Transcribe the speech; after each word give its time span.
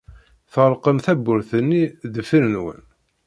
Tɣelqem 0.53 0.97
tawwurt-nni 1.05 1.83
deffir-nwen. 2.13 2.81